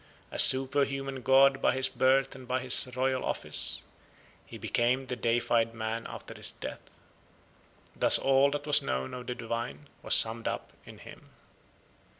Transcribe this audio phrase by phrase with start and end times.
[0.31, 3.83] A superhuman god by his birth and by his royal office,
[4.47, 6.97] he became the deified man after his death.
[7.95, 11.29] Thus all that was known of the divine was summed up in him."